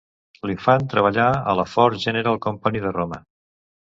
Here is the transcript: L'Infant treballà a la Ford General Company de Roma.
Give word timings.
L'Infant 0.51 0.85
treballà 0.93 1.27
a 1.51 1.55
la 1.59 1.67
Ford 1.75 2.03
General 2.05 2.41
Company 2.47 2.83
de 2.87 2.95
Roma. 2.99 3.21